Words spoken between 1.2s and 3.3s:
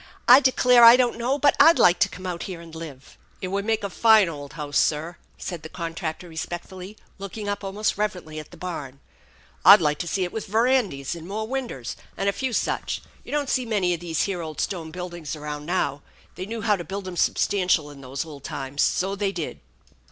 but I'd like to come out here and live.""